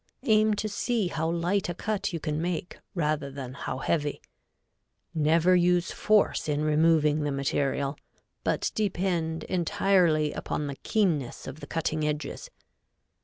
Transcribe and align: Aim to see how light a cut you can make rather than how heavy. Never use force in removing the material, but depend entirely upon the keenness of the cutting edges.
Aim 0.23 0.55
to 0.55 0.67
see 0.67 1.09
how 1.09 1.29
light 1.29 1.69
a 1.69 1.75
cut 1.75 2.11
you 2.11 2.19
can 2.19 2.41
make 2.41 2.79
rather 2.95 3.29
than 3.29 3.53
how 3.53 3.77
heavy. 3.77 4.19
Never 5.13 5.55
use 5.55 5.91
force 5.91 6.49
in 6.49 6.63
removing 6.63 7.19
the 7.21 7.31
material, 7.31 7.95
but 8.43 8.71
depend 8.73 9.43
entirely 9.43 10.33
upon 10.33 10.65
the 10.65 10.75
keenness 10.77 11.45
of 11.45 11.59
the 11.59 11.67
cutting 11.67 12.03
edges. 12.03 12.49